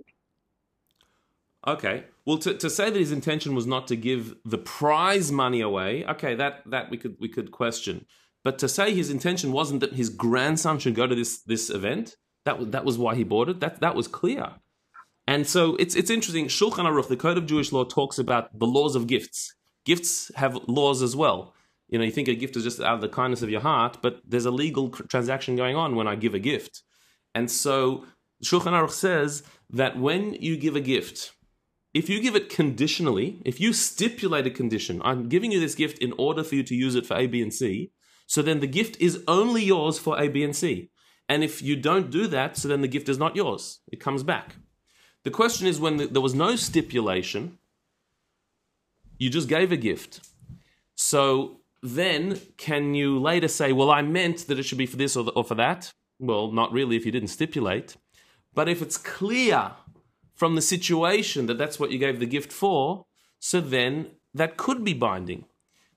Okay. 1.66 2.04
Well, 2.25 2.38
to, 2.38 2.54
to 2.54 2.71
say 2.71 2.88
that 2.88 2.99
his 2.99 3.12
intention 3.12 3.54
was 3.54 3.66
not 3.66 3.87
to 3.88 3.97
give 3.97 4.37
the 4.47 4.57
prize 4.57 5.30
money 5.30 5.61
away, 5.61 6.07
okay, 6.07 6.35
that, 6.35 6.62
that 6.64 6.90
we 6.90 6.97
could 6.97 7.16
we 7.21 7.28
could 7.28 7.50
question. 7.50 8.07
But 8.42 8.59
to 8.61 8.68
say 8.68 8.94
his 8.94 9.11
intention 9.11 9.52
wasn't 9.52 9.80
that 9.80 9.94
his 9.94 10.09
grandson 10.09 10.78
should 10.78 10.94
go 10.94 11.06
to 11.06 11.14
this 11.14 11.42
this 11.42 11.70
event, 11.70 12.16
that 12.44 12.73
that 12.73 12.85
was 12.85 12.99
why 12.99 13.14
he 13.14 13.25
bought 13.25 13.49
it. 13.49 13.61
That 13.61 13.80
that 13.80 13.94
was 13.94 14.09
clear. 14.09 14.52
And 15.26 15.47
so 15.47 15.76
it's 15.76 15.94
it's 15.94 16.11
interesting. 16.11 16.47
Shulchan 16.47 16.87
Aruch, 16.87 17.09
the 17.09 17.16
Code 17.16 17.38
of 17.38 17.47
Jewish 17.47 17.73
Law, 17.73 17.85
talks 17.85 18.18
about 18.18 18.59
the 18.59 18.66
laws 18.66 18.97
of 18.97 19.06
gifts. 19.06 19.54
Gifts 19.85 20.30
have 20.37 20.59
laws 20.66 21.02
as 21.02 21.14
well. 21.14 21.54
You 21.88 21.99
know, 21.99 22.04
you 22.04 22.12
think 22.12 22.28
a 22.28 22.35
gift 22.35 22.56
is 22.56 22.64
just 22.64 22.80
out 22.80 22.94
of 22.94 23.00
the 23.00 23.09
kindness 23.09 23.42
of 23.42 23.50
your 23.50 23.61
heart, 23.61 23.99
but 24.00 24.20
there's 24.26 24.44
a 24.44 24.50
legal 24.50 24.90
transaction 24.90 25.56
going 25.56 25.76
on 25.76 25.97
when 25.97 26.06
I 26.06 26.14
give 26.14 26.35
a 26.35 26.38
gift. 26.38 26.82
And 27.35 27.50
so 27.50 28.06
Shulchan 28.44 28.73
Aruch 28.73 28.90
says 28.90 29.42
that 29.70 29.99
when 29.99 30.35
you 30.35 30.56
give 30.56 30.76
a 30.76 30.80
gift, 30.80 31.32
if 31.92 32.09
you 32.09 32.20
give 32.20 32.37
it 32.37 32.49
conditionally, 32.49 33.42
if 33.44 33.61
you 33.61 33.73
stipulate 33.73 34.47
a 34.47 34.50
condition, 34.50 35.02
I'm 35.04 35.28
giving 35.28 35.50
you 35.50 35.59
this 35.59 35.75
gift 35.75 35.99
in 35.99 36.14
order 36.16 36.44
for 36.44 36.54
you 36.54 36.62
to 36.62 36.75
use 36.75 36.94
it 36.94 37.06
for 37.06 37.16
A, 37.16 37.26
B, 37.26 37.42
and 37.42 37.52
C, 37.52 37.90
so 38.30 38.42
then 38.42 38.60
the 38.60 38.68
gift 38.68 38.96
is 39.00 39.25
only 39.26 39.64
yours 39.64 39.99
for 39.99 40.16
A, 40.16 40.28
B, 40.28 40.44
and 40.44 40.54
C. 40.54 40.88
And 41.28 41.42
if 41.42 41.60
you 41.60 41.75
don't 41.75 42.12
do 42.12 42.28
that, 42.28 42.56
so 42.56 42.68
then 42.68 42.80
the 42.80 42.87
gift 42.87 43.08
is 43.08 43.18
not 43.18 43.34
yours. 43.34 43.80
It 43.90 43.99
comes 43.99 44.22
back. 44.22 44.54
The 45.25 45.32
question 45.32 45.66
is 45.66 45.80
when 45.80 45.96
the, 45.96 46.06
there 46.06 46.22
was 46.22 46.32
no 46.32 46.54
stipulation, 46.54 47.58
you 49.18 49.30
just 49.30 49.49
gave 49.49 49.72
a 49.72 49.76
gift. 49.76 50.20
So 50.94 51.62
then 51.82 52.38
can 52.56 52.94
you 52.94 53.18
later 53.18 53.49
say, 53.49 53.72
well, 53.72 53.90
I 53.90 54.02
meant 54.02 54.46
that 54.46 54.60
it 54.60 54.62
should 54.62 54.78
be 54.78 54.87
for 54.87 54.96
this 54.96 55.16
or, 55.16 55.25
the, 55.25 55.32
or 55.32 55.42
for 55.42 55.56
that? 55.56 55.90
Well, 56.20 56.52
not 56.52 56.72
really 56.72 56.94
if 56.94 57.04
you 57.04 57.10
didn't 57.10 57.30
stipulate. 57.30 57.96
But 58.54 58.68
if 58.68 58.80
it's 58.80 58.96
clear 58.96 59.72
from 60.37 60.54
the 60.54 60.62
situation 60.62 61.46
that 61.46 61.58
that's 61.58 61.80
what 61.80 61.90
you 61.90 61.99
gave 61.99 62.20
the 62.20 62.26
gift 62.26 62.52
for, 62.52 63.06
so 63.40 63.60
then 63.60 64.12
that 64.34 64.56
could 64.56 64.84
be 64.84 64.94
binding. 64.94 65.46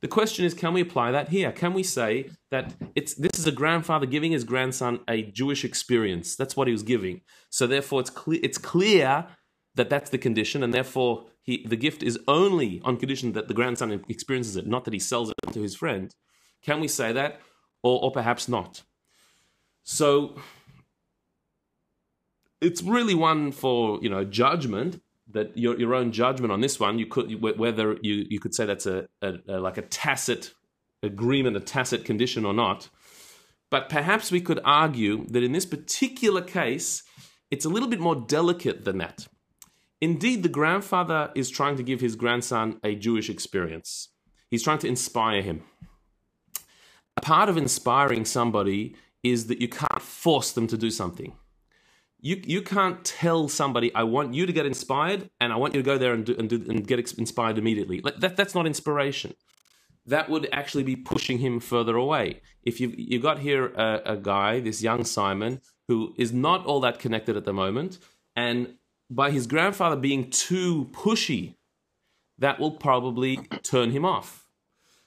The 0.03 0.10
question 0.10 0.43
is, 0.43 0.53
can 0.53 0.74
we 0.74 0.81
apply 0.81 1.12
that 1.12 1.29
here? 1.29 1.53
Can 1.53 1.74
we 1.74 1.81
say 1.81 2.29
that 2.51 2.74
it's 2.93 3.13
this 3.13 3.39
is 3.39 3.48
a 3.48 3.53
grandfather 3.53 4.05
giving 4.05 4.33
his 4.33 4.43
grandson 4.43 5.00
a 5.07 5.24
Jewish 5.24 5.63
experience? 5.63 6.36
That's 6.36 6.57
what 6.57 6.67
he 6.67 6.74
was 6.74 6.83
giving. 6.83 7.22
So 7.50 7.67
therefore, 7.67 8.01
it's 8.01 8.10
clear 8.10 8.41
it's 8.43 8.57
clear 8.57 9.27
that 9.75 9.89
that's 9.89 10.10
the 10.10 10.17
condition, 10.17 10.62
and 10.62 10.74
therefore 10.74 11.27
he 11.41 11.65
the 11.65 11.77
gift 11.77 12.03
is 12.03 12.19
only 12.27 12.81
on 12.83 12.98
condition 12.98 13.31
that 13.31 13.48
the 13.48 13.53
grandson 13.53 14.03
experiences 14.10 14.57
it, 14.57 14.67
not 14.67 14.83
that 14.83 14.93
he 14.93 15.00
sells 15.00 15.29
it 15.29 15.53
to 15.53 15.62
his 15.62 15.74
friend. 15.74 16.13
Can 16.62 16.81
we 16.81 16.89
say 16.89 17.13
that, 17.13 17.39
or 17.81 18.03
or 18.03 18.12
perhaps 18.12 18.50
not? 18.50 18.83
So 19.83 20.36
it's 22.60 22.83
really 22.83 23.15
one 23.15 23.53
for 23.53 24.00
you 24.01 24.10
know 24.10 24.25
judgment 24.25 25.01
that 25.33 25.57
your 25.57 25.79
your 25.79 25.93
own 25.93 26.11
judgment 26.11 26.51
on 26.51 26.61
this 26.61 26.79
one 26.79 26.97
you 26.97 27.05
could 27.05 27.41
whether 27.41 27.97
you 28.01 28.25
you 28.29 28.39
could 28.39 28.55
say 28.55 28.65
that's 28.65 28.85
a, 28.85 29.07
a, 29.21 29.33
a, 29.47 29.59
like 29.59 29.77
a 29.77 29.81
tacit 29.81 30.53
agreement 31.01 31.57
a 31.57 31.59
tacit 31.59 32.05
condition 32.05 32.45
or 32.45 32.53
not. 32.53 32.89
But 33.69 33.89
perhaps 33.89 34.31
we 34.31 34.39
could 34.39 34.59
argue 34.63 35.25
that 35.29 35.43
in 35.43 35.51
this 35.51 35.65
particular 35.65 36.41
case 36.41 37.03
it's 37.51 37.65
a 37.65 37.69
little 37.69 37.89
bit 37.89 37.99
more 37.99 38.15
delicate 38.15 38.85
than 38.85 38.99
that. 38.99 39.27
Indeed 40.01 40.43
the 40.43 40.49
grandfather 40.49 41.31
is 41.35 41.49
trying 41.49 41.77
to 41.77 41.83
give 41.83 41.99
his 41.99 42.15
grandson 42.15 42.79
a 42.83 42.95
jewish 42.95 43.29
experience. 43.29 44.09
He's 44.49 44.63
trying 44.63 44.79
to 44.79 44.87
inspire 44.87 45.41
him. 45.41 45.63
A 47.17 47.21
part 47.21 47.49
of 47.49 47.57
inspiring 47.57 48.25
somebody 48.25 48.95
is 49.23 49.47
that 49.47 49.61
you 49.61 49.67
can't 49.67 50.01
force 50.01 50.51
them 50.51 50.67
to 50.67 50.77
do 50.77 50.91
something 50.91 51.33
you 52.24 52.42
you 52.46 52.62
can't 52.62 53.03
tell 53.03 53.50
somebody 53.50 53.94
I 53.94 54.03
want 54.03 54.34
you 54.34 54.46
to 54.46 54.53
get 54.53 54.65
inspired 54.65 55.30
and 55.42 55.51
I 55.51 55.58
want 55.58 55.75
you 55.75 55.82
to 55.82 55.86
go 55.86 55.98
there 55.98 56.13
and 56.13 56.25
do, 56.25 56.34
and, 56.39 56.50
do, 56.50 56.56
and 56.70 56.88
get 56.88 57.00
inspired 57.18 57.58
immediately. 57.58 58.01
That 58.18 58.38
that's 58.38 58.56
not 58.56 58.65
inspiration. 58.65 59.36
That 60.06 60.30
would 60.30 60.48
actually 60.53 60.84
be 60.84 60.96
pushing 60.96 61.39
him 61.39 61.60
further 61.60 61.98
away. 61.98 62.42
If 62.63 62.80
you 62.80 62.94
you 62.98 63.20
got 63.20 63.39
here 63.39 63.65
a, 63.65 64.13
a 64.13 64.18
guy, 64.18 64.62
this 64.62 64.82
young 64.82 65.03
Simon, 65.03 65.60
who 65.89 66.15
is 66.18 66.32
not 66.32 66.65
all 66.65 66.80
that 66.80 66.98
connected 66.98 67.36
at 67.36 67.44
the 67.44 67.51
moment, 67.51 68.00
and 68.38 68.75
by 69.10 69.30
his 69.30 69.46
grandfather 69.46 69.98
being 69.98 70.30
too 70.30 70.89
pushy, 70.94 71.56
that 72.38 72.58
will 72.58 72.72
probably 72.72 73.36
turn 73.63 73.92
him 73.92 74.06
off. 74.06 74.48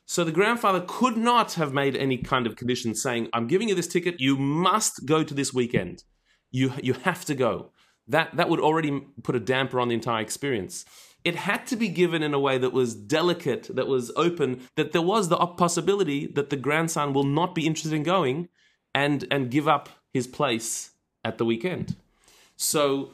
So 0.05 0.23
the 0.23 0.33
grandfather 0.33 0.85
could 0.87 1.17
not 1.17 1.55
have 1.55 1.73
made 1.73 1.97
any 1.97 2.19
kind 2.19 2.47
of 2.47 2.57
condition 2.57 2.95
saying, 2.95 3.31
"I'm 3.33 3.47
giving 3.47 3.71
you 3.71 3.75
this 3.75 3.89
ticket. 3.89 4.21
You 4.21 4.37
must 4.37 5.07
go 5.07 5.25
to 5.25 5.33
this 5.33 5.55
weekend." 5.55 6.05
You 6.51 6.73
you 6.83 6.95
have 6.95 7.25
to 7.27 7.35
go. 7.35 7.71
That 8.09 8.37
that 8.37 8.49
would 8.49 8.61
already 8.61 9.01
put 9.23 9.37
a 9.37 9.41
damper 9.41 9.81
on 9.81 9.89
the 9.89 9.95
entire 9.95 10.23
experience. 10.23 10.85
It 11.25 11.35
had 11.35 11.67
to 11.67 11.77
be 11.77 11.89
given 11.89 12.23
in 12.23 12.35
a 12.35 12.39
way 12.39 12.57
that 12.57 12.73
was 12.73 12.95
delicate, 12.95 13.69
that 13.75 13.89
was 13.89 14.13
open, 14.15 14.63
that 14.77 14.93
there 14.93 15.03
was 15.03 15.29
the 15.29 15.37
possibility 15.37 16.27
that 16.29 16.51
the 16.51 16.57
grandson 16.57 17.13
will 17.13 17.25
not 17.25 17.53
be 17.53 17.67
interested 17.67 17.93
in 17.93 18.05
going 18.05 18.49
and 18.95 19.27
and 19.31 19.51
give 19.51 19.67
up 19.67 19.89
his 20.13 20.27
place 20.27 20.93
at 21.25 21.39
the 21.39 21.45
weekend. 21.45 21.97
So 22.57 23.11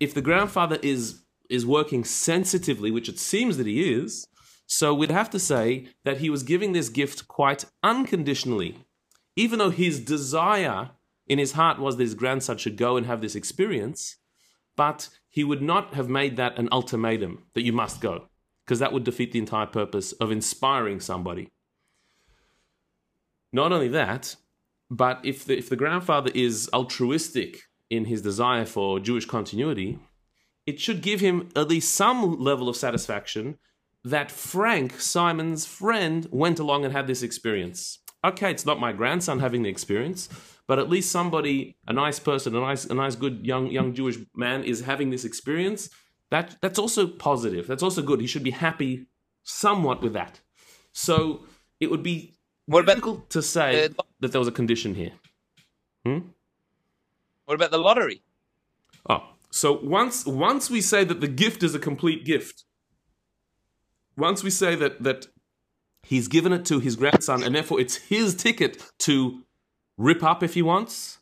if 0.00 0.14
the 0.14 0.22
grandfather 0.22 0.78
is 0.82 1.22
is 1.48 1.64
working 1.64 2.04
sensitively, 2.04 2.90
which 2.90 3.08
it 3.08 3.18
seems 3.18 3.56
that 3.56 3.66
he 3.66 3.92
is, 3.92 4.26
so 4.66 4.92
we'd 4.92 5.10
have 5.10 5.30
to 5.30 5.38
say 5.38 5.88
that 6.04 6.18
he 6.18 6.28
was 6.28 6.42
giving 6.42 6.72
this 6.72 6.90
gift 6.90 7.26
quite 7.26 7.64
unconditionally, 7.82 8.84
even 9.34 9.58
though 9.58 9.70
his 9.70 9.98
desire 9.98 10.90
in 11.28 11.38
his 11.38 11.52
heart 11.52 11.78
was 11.78 11.96
that 11.96 12.02
his 12.02 12.14
grandson 12.14 12.56
should 12.56 12.76
go 12.76 12.96
and 12.96 13.06
have 13.06 13.20
this 13.20 13.34
experience, 13.34 14.16
but 14.76 15.08
he 15.28 15.44
would 15.44 15.62
not 15.62 15.94
have 15.94 16.08
made 16.08 16.36
that 16.36 16.58
an 16.58 16.68
ultimatum 16.72 17.44
that 17.54 17.64
you 17.64 17.72
must 17.72 18.00
go, 18.00 18.28
because 18.64 18.78
that 18.78 18.92
would 18.92 19.04
defeat 19.04 19.32
the 19.32 19.38
entire 19.38 19.66
purpose 19.66 20.12
of 20.12 20.30
inspiring 20.30 21.00
somebody. 21.00 21.48
Not 23.52 23.72
only 23.72 23.88
that, 23.88 24.36
but 24.90 25.20
if 25.24 25.44
the, 25.44 25.56
if 25.58 25.68
the 25.68 25.76
grandfather 25.76 26.30
is 26.34 26.68
altruistic 26.72 27.62
in 27.90 28.06
his 28.06 28.22
desire 28.22 28.64
for 28.64 29.00
Jewish 29.00 29.26
continuity, 29.26 29.98
it 30.66 30.80
should 30.80 31.00
give 31.02 31.20
him 31.20 31.48
at 31.56 31.68
least 31.68 31.94
some 31.94 32.38
level 32.38 32.68
of 32.68 32.76
satisfaction 32.76 33.58
that 34.04 34.30
Frank, 34.30 35.00
Simon's 35.00 35.66
friend, 35.66 36.26
went 36.30 36.58
along 36.58 36.84
and 36.84 36.92
had 36.92 37.06
this 37.06 37.22
experience. 37.22 37.98
Okay, 38.24 38.50
it's 38.50 38.66
not 38.66 38.80
my 38.80 38.92
grandson 38.92 39.40
having 39.40 39.62
the 39.62 39.68
experience, 39.68 40.28
but 40.68 40.78
at 40.78 40.90
least 40.90 41.10
somebody, 41.10 41.76
a 41.88 41.92
nice 41.94 42.20
person, 42.20 42.54
a 42.54 42.60
nice, 42.60 42.84
a 42.84 42.94
nice, 42.94 43.16
good 43.16 43.44
young 43.44 43.68
young 43.68 43.94
Jewish 43.94 44.18
man 44.36 44.62
is 44.62 44.82
having 44.82 45.10
this 45.10 45.24
experience. 45.24 45.88
That 46.30 46.56
that's 46.60 46.78
also 46.78 47.06
positive. 47.08 47.66
That's 47.66 47.82
also 47.82 48.02
good. 48.02 48.20
He 48.20 48.26
should 48.26 48.44
be 48.44 48.50
happy 48.50 49.06
somewhat 49.42 50.02
with 50.02 50.12
that. 50.12 50.40
So 50.92 51.46
it 51.80 51.90
would 51.90 52.02
be 52.02 52.34
what 52.66 52.80
about, 52.84 52.96
difficult 52.96 53.30
to 53.30 53.42
say 53.42 53.86
uh, 53.86 53.88
that 54.20 54.32
there 54.32 54.38
was 54.38 54.48
a 54.48 54.52
condition 54.52 54.94
here. 54.94 55.12
Hmm? 56.04 56.18
What 57.46 57.54
about 57.54 57.70
the 57.70 57.78
lottery? 57.78 58.20
Oh, 59.08 59.22
so 59.50 59.80
once 59.82 60.26
once 60.26 60.68
we 60.68 60.82
say 60.82 61.02
that 61.02 61.22
the 61.22 61.28
gift 61.28 61.62
is 61.62 61.74
a 61.74 61.78
complete 61.78 62.26
gift, 62.26 62.64
once 64.18 64.44
we 64.44 64.50
say 64.50 64.74
that 64.74 65.02
that 65.02 65.28
he's 66.02 66.28
given 66.28 66.52
it 66.52 66.66
to 66.66 66.78
his 66.78 66.94
grandson 66.94 67.42
and 67.42 67.54
therefore 67.54 67.80
it's 67.80 67.96
his 67.96 68.34
ticket 68.34 68.82
to 68.98 69.44
rip 69.98 70.22
up 70.22 70.42
if 70.42 70.54
he 70.54 70.62
wants, 70.62 71.18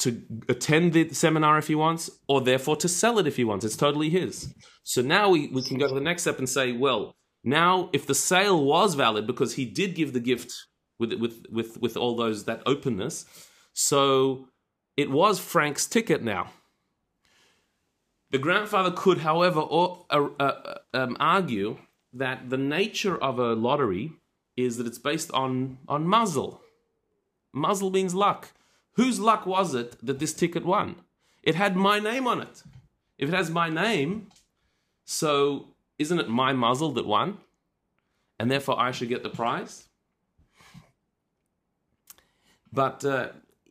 to 0.00 0.22
attend 0.48 0.92
the 0.92 1.12
seminar 1.12 1.58
if 1.58 1.66
he 1.66 1.74
wants, 1.74 2.10
or 2.28 2.40
therefore 2.40 2.76
to 2.76 2.88
sell 2.88 3.18
it 3.18 3.26
if 3.26 3.36
he 3.36 3.44
wants. 3.44 3.64
It's 3.64 3.76
totally 3.76 4.08
his. 4.08 4.54
So 4.82 5.02
now 5.02 5.28
we, 5.28 5.48
we 5.48 5.62
can 5.62 5.78
go 5.78 5.88
to 5.88 5.94
the 5.94 6.00
next 6.00 6.22
step 6.22 6.38
and 6.38 6.48
say, 6.48 6.72
well, 6.72 7.14
now 7.44 7.90
if 7.92 8.06
the 8.06 8.14
sale 8.14 8.64
was 8.64 8.94
valid 8.94 9.26
because 9.26 9.54
he 9.54 9.64
did 9.64 9.94
give 9.94 10.12
the 10.12 10.20
gift 10.20 10.52
with 10.98 11.14
with 11.14 11.46
with 11.50 11.80
with 11.80 11.96
all 11.96 12.14
those 12.14 12.44
that 12.44 12.62
openness, 12.66 13.24
so 13.72 14.48
it 14.96 15.10
was 15.10 15.38
Frank's 15.38 15.86
ticket 15.86 16.22
now. 16.22 16.50
The 18.30 18.38
grandfather 18.38 18.92
could, 18.92 19.18
however, 19.18 19.60
or, 19.60 20.06
uh, 20.10 20.28
uh, 20.38 20.74
um, 20.94 21.16
argue 21.18 21.78
that 22.12 22.48
the 22.48 22.58
nature 22.58 23.16
of 23.16 23.38
a 23.38 23.54
lottery 23.54 24.12
is 24.56 24.76
that 24.76 24.86
it's 24.86 24.98
based 24.98 25.30
on 25.32 25.78
on 25.88 26.06
mazel. 26.06 26.60
Mazel 27.52 27.90
means 27.90 28.14
luck. 28.14 28.52
Whose 28.92 29.20
luck 29.20 29.46
was 29.46 29.74
it 29.74 29.96
that 30.04 30.18
this 30.18 30.34
ticket 30.34 30.64
won? 30.64 30.96
It 31.42 31.54
had 31.54 31.76
my 31.76 31.98
name 31.98 32.26
on 32.26 32.42
it. 32.42 32.62
If 33.18 33.28
it 33.28 33.34
has 33.34 33.50
my 33.50 33.68
name, 33.68 34.28
so 35.04 35.74
isn't 35.98 36.18
it 36.18 36.28
my 36.28 36.52
mazel 36.52 36.92
that 36.92 37.06
won? 37.06 37.38
And 38.38 38.50
therefore 38.50 38.80
I 38.80 38.90
should 38.90 39.08
get 39.08 39.22
the 39.22 39.30
prize? 39.30 39.88
But 42.72 43.04
uh, 43.04 43.28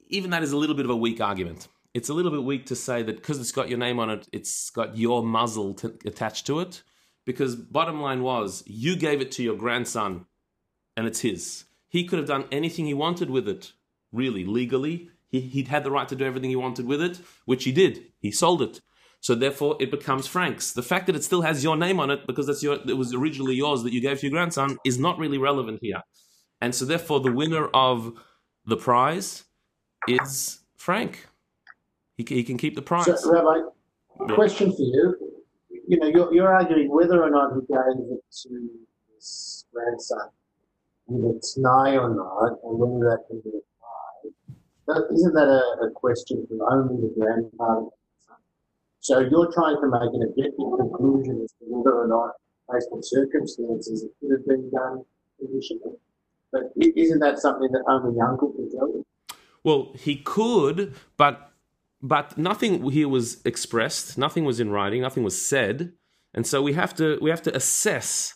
even 0.07 0.31
that 0.31 0.43
is 0.43 0.51
a 0.51 0.57
little 0.57 0.75
bit 0.75 0.85
of 0.85 0.91
a 0.91 0.95
weak 0.95 1.21
argument. 1.21 1.67
It's 1.93 2.09
a 2.09 2.13
little 2.13 2.31
bit 2.31 2.43
weak 2.43 2.65
to 2.67 2.75
say 2.75 3.01
that 3.03 3.15
because 3.15 3.39
it's 3.39 3.51
got 3.51 3.69
your 3.69 3.79
name 3.79 3.99
on 3.99 4.09
it, 4.09 4.27
it's 4.31 4.69
got 4.69 4.97
your 4.97 5.23
mazel 5.23 5.73
t- 5.73 5.89
attached 6.05 6.45
to 6.47 6.59
it. 6.59 6.83
Because 7.25 7.55
bottom 7.55 8.01
line 8.01 8.21
was, 8.21 8.63
you 8.65 8.95
gave 8.95 9.21
it 9.21 9.31
to 9.33 9.43
your 9.43 9.55
grandson 9.55 10.25
and 10.95 11.07
it's 11.07 11.21
his. 11.21 11.65
He 11.89 12.05
could 12.05 12.19
have 12.19 12.27
done 12.27 12.45
anything 12.51 12.85
he 12.85 12.93
wanted 12.93 13.29
with 13.29 13.47
it, 13.47 13.73
really, 14.11 14.45
legally. 14.45 15.09
He, 15.27 15.41
he'd 15.41 15.67
had 15.67 15.83
the 15.83 15.91
right 15.91 16.07
to 16.07 16.15
do 16.15 16.25
everything 16.25 16.49
he 16.51 16.55
wanted 16.55 16.85
with 16.85 17.01
it, 17.01 17.19
which 17.45 17.63
he 17.63 17.71
did. 17.71 18.05
He 18.19 18.31
sold 18.31 18.61
it. 18.61 18.79
So 19.21 19.35
therefore, 19.35 19.75
it 19.79 19.91
becomes 19.91 20.27
Frank's. 20.27 20.71
The 20.71 20.83
fact 20.83 21.07
that 21.07 21.15
it 21.15 21.23
still 21.23 21.41
has 21.41 21.63
your 21.63 21.75
name 21.75 21.99
on 21.99 22.09
it 22.09 22.25
because 22.25 22.47
that's 22.47 22.63
your, 22.63 22.75
it 22.75 22.95
was 22.95 23.13
originally 23.13 23.55
yours 23.55 23.83
that 23.83 23.91
you 23.91 24.01
gave 24.01 24.19
to 24.19 24.27
your 24.27 24.31
grandson 24.31 24.77
is 24.85 24.97
not 24.97 25.17
really 25.17 25.37
relevant 25.37 25.79
here. 25.81 26.01
And 26.61 26.73
so 26.73 26.85
therefore, 26.85 27.19
the 27.19 27.31
winner 27.31 27.67
of 27.73 28.13
the 28.65 28.77
prize 28.77 29.43
is 30.07 30.59
Frank. 30.77 31.27
He, 32.15 32.25
he 32.27 32.43
can 32.43 32.57
keep 32.57 32.75
the 32.75 32.81
prize. 32.81 33.05
So, 33.05 33.31
Rabbi, 33.31 33.67
Yeah. 34.27 34.35
question 34.35 34.71
for 34.71 34.81
you. 34.81 35.15
You 35.87 35.97
know, 35.99 36.07
you're, 36.07 36.33
you're 36.33 36.53
arguing 36.53 36.89
whether 36.89 37.23
or 37.23 37.29
not 37.31 37.53
he 37.55 37.61
gave 37.61 38.11
it 38.11 38.23
to 38.43 38.69
his 39.15 39.65
grandson 39.73 40.29
with 41.09 41.41
tnai 41.41 41.99
or 41.99 42.13
not, 42.13 42.59
and 42.63 42.79
whether 42.79 43.09
that 43.09 43.25
can 43.27 43.41
be 43.41 43.49
applied. 43.49 45.13
Isn't 45.13 45.33
that 45.33 45.47
a, 45.47 45.85
a 45.85 45.91
question 45.91 46.47
for 46.47 46.71
only 46.71 47.01
the 47.01 47.13
grandfather? 47.19 47.89
So 49.01 49.19
you're 49.19 49.51
trying 49.53 49.77
to 49.81 49.87
make 49.87 50.13
an 50.13 50.23
objective 50.23 50.65
conclusion 50.77 51.41
as 51.43 51.51
to 51.51 51.65
whether 51.65 51.95
or 51.95 52.07
not, 52.07 52.31
based 52.71 52.89
on 52.91 53.01
circumstances, 53.01 54.03
it 54.03 54.11
could 54.19 54.31
have 54.31 54.45
been 54.45 54.69
done 54.69 55.03
conditionally. 55.39 55.95
But 56.51 56.63
isn't 56.75 57.19
that 57.19 57.39
something 57.39 57.71
that 57.71 57.83
only 57.87 58.15
the 58.15 58.25
uncle 58.25 58.51
can 58.51 58.69
tell 58.71 58.87
you? 58.87 59.05
Well, 59.63 59.93
he 59.95 60.17
could, 60.17 60.95
but 61.17 61.51
but 62.01 62.37
nothing 62.37 62.89
here 62.91 63.09
was 63.09 63.41
expressed, 63.43 64.17
nothing 64.17 64.45
was 64.45 64.59
in 64.59 64.69
writing, 64.69 65.01
nothing 65.01 65.23
was 65.23 65.39
said, 65.39 65.91
and 66.33 66.47
so 66.47 66.61
we 66.61 66.73
have 66.73 66.95
to 66.95 67.17
we 67.21 67.29
have 67.29 67.41
to 67.43 67.55
assess. 67.55 68.35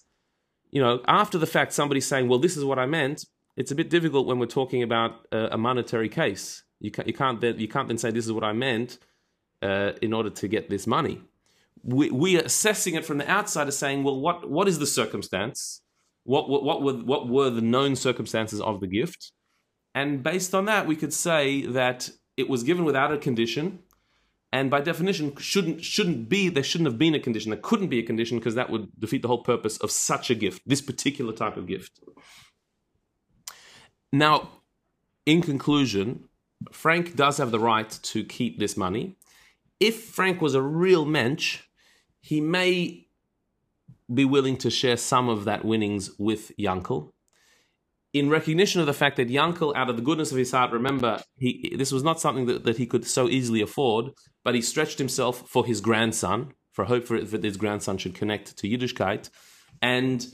You 0.74 0.82
know, 0.82 1.04
after 1.08 1.38
the 1.38 1.46
fact, 1.46 1.72
somebody 1.72 2.02
saying, 2.02 2.28
"Well, 2.28 2.40
this 2.40 2.58
is 2.58 2.66
what 2.66 2.80
I 2.80 2.88
meant." 2.88 3.26
It's 3.56 3.70
a 3.70 3.76
bit 3.76 3.92
difficult 3.92 4.26
when 4.26 4.40
we're 4.40 4.48
talking 4.48 4.82
about 4.82 5.28
a, 5.32 5.50
a 5.52 5.58
monetary 5.58 6.10
case. 6.10 6.64
You 6.80 6.90
can't 6.90 7.08
you 7.08 7.14
can't 7.14 7.40
then 7.40 7.60
you 7.60 7.68
can't 7.68 7.88
then 7.88 8.00
say 8.00 8.10
this 8.10 8.26
is 8.26 8.32
what 8.32 8.44
I 8.44 8.54
meant 8.54 8.98
uh, 9.62 9.92
in 10.02 10.14
order 10.14 10.32
to 10.32 10.48
get 10.48 10.72
this 10.72 10.88
money. 10.88 11.22
We 11.84 12.10
we 12.10 12.38
are 12.40 12.42
assessing 12.42 12.96
it 12.96 13.06
from 13.06 13.20
the 13.20 13.30
outside 13.30 13.68
as 13.68 13.78
saying, 13.78 14.04
"Well, 14.04 14.20
what 14.20 14.50
what 14.50 14.68
is 14.68 14.80
the 14.80 14.88
circumstance? 14.88 15.82
What 16.24 16.50
what 16.50 16.64
what 16.64 16.82
were 16.82 16.94
what 16.94 17.30
were 17.30 17.52
the 17.52 17.62
known 17.62 17.96
circumstances 17.96 18.60
of 18.60 18.80
the 18.80 18.88
gift?" 18.88 19.32
And 19.94 20.24
based 20.24 20.56
on 20.56 20.66
that, 20.66 20.88
we 20.88 20.96
could 20.96 21.14
say 21.14 21.68
that 21.68 22.10
it 22.36 22.50
was 22.50 22.64
given 22.64 22.84
without 22.84 23.14
a 23.14 23.20
condition, 23.20 23.83
and 24.54 24.70
by 24.70 24.82
definition, 24.82 25.36
shouldn't 25.38 25.84
shouldn't 25.84 26.30
be 26.30 26.48
there 26.48 26.64
shouldn't 26.64 26.88
have 26.88 27.00
been 27.00 27.16
a 27.16 27.20
condition. 27.20 27.50
There 27.50 27.60
couldn't 27.60 27.88
be 27.88 27.98
a 27.98 28.04
condition 28.04 28.38
because 28.38 28.54
that 28.54 28.70
would 28.70 28.88
defeat 29.00 29.24
the 29.24 29.28
whole 29.28 29.42
purpose 29.42 29.78
of 29.80 29.90
such 29.90 30.30
a 30.30 30.36
gift, 30.36 30.62
this 30.68 30.80
particular 30.80 31.34
type 31.34 31.58
of 31.58 31.66
gift. 31.66 32.00
Now, 34.12 34.50
in 35.26 35.42
conclusion, 35.42 36.26
Frank 36.72 37.16
does 37.16 37.38
have 37.38 37.50
the 37.50 37.60
right 37.60 37.90
to 38.04 38.24
keep 38.24 38.60
this 38.60 38.78
money. 38.78 39.16
If 39.80 40.04
Frank 40.04 40.40
was 40.40 40.54
a 40.54 40.62
real 40.62 41.04
mensch, 41.04 41.64
he 42.22 42.40
may 42.40 43.08
be 44.14 44.24
willing 44.24 44.58
to 44.58 44.70
share 44.70 44.98
some 44.98 45.30
of 45.30 45.46
that 45.46 45.66
winnings 45.66 46.12
with 46.20 46.52
Yankel 46.60 47.14
in 48.14 48.30
recognition 48.30 48.80
of 48.80 48.86
the 48.88 48.94
fact 48.94 49.18
that 49.18 49.28
Yankel, 49.28 49.76
out 49.76 49.90
of 49.90 49.96
the 49.96 50.04
goodness 50.04 50.32
of 50.32 50.38
his 50.38 50.52
heart, 50.52 50.72
remember, 50.72 51.20
he 51.38 51.74
this 51.76 51.92
was 51.92 52.04
not 52.04 52.20
something 52.20 52.46
that, 52.46 52.64
that 52.64 52.78
he 52.78 52.86
could 52.86 53.06
so 53.06 53.28
easily 53.28 53.62
afford, 53.62 54.12
but 54.44 54.56
he 54.56 54.62
stretched 54.62 54.98
himself 54.98 55.48
for 55.48 55.66
his 55.66 55.82
grandson, 55.82 56.54
for 56.72 56.86
hope 56.86 57.06
for 57.06 57.20
that 57.20 57.44
his 57.44 57.58
grandson 57.58 57.98
should 57.98 58.16
connect 58.16 58.58
to 58.58 58.68
Yiddishkeit. 58.68 59.30
And 59.82 60.26